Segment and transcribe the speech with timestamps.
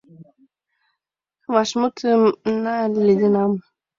[1.53, 2.21] Вашмутым
[2.63, 3.51] наледенам.